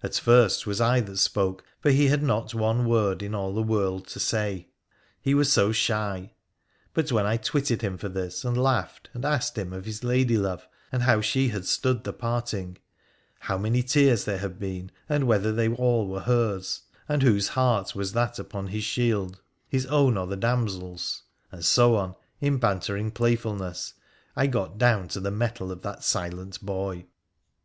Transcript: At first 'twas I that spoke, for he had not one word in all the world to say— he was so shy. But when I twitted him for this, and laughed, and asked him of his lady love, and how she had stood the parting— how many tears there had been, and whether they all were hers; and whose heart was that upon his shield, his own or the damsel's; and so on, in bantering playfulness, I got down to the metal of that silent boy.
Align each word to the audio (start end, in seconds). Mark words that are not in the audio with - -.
At 0.00 0.14
first 0.14 0.60
'twas 0.60 0.80
I 0.80 1.00
that 1.00 1.16
spoke, 1.16 1.64
for 1.80 1.90
he 1.90 2.06
had 2.06 2.22
not 2.22 2.54
one 2.54 2.88
word 2.88 3.20
in 3.20 3.34
all 3.34 3.52
the 3.52 3.64
world 3.64 4.06
to 4.10 4.20
say— 4.20 4.68
he 5.20 5.34
was 5.34 5.52
so 5.52 5.72
shy. 5.72 6.34
But 6.94 7.10
when 7.10 7.26
I 7.26 7.36
twitted 7.36 7.82
him 7.82 7.98
for 7.98 8.08
this, 8.08 8.44
and 8.44 8.56
laughed, 8.56 9.10
and 9.12 9.24
asked 9.24 9.58
him 9.58 9.72
of 9.72 9.84
his 9.84 10.04
lady 10.04 10.38
love, 10.38 10.68
and 10.92 11.02
how 11.02 11.20
she 11.20 11.48
had 11.48 11.64
stood 11.66 12.04
the 12.04 12.12
parting— 12.12 12.78
how 13.40 13.58
many 13.58 13.82
tears 13.82 14.24
there 14.24 14.38
had 14.38 14.60
been, 14.60 14.92
and 15.08 15.26
whether 15.26 15.50
they 15.50 15.68
all 15.68 16.06
were 16.06 16.20
hers; 16.20 16.82
and 17.08 17.22
whose 17.24 17.48
heart 17.48 17.92
was 17.92 18.12
that 18.12 18.38
upon 18.38 18.68
his 18.68 18.84
shield, 18.84 19.40
his 19.68 19.86
own 19.86 20.16
or 20.16 20.28
the 20.28 20.36
damsel's; 20.36 21.24
and 21.50 21.64
so 21.64 21.96
on, 21.96 22.14
in 22.40 22.58
bantering 22.58 23.10
playfulness, 23.10 23.94
I 24.36 24.46
got 24.46 24.78
down 24.78 25.08
to 25.08 25.18
the 25.18 25.32
metal 25.32 25.72
of 25.72 25.82
that 25.82 26.04
silent 26.04 26.64
boy. 26.64 27.06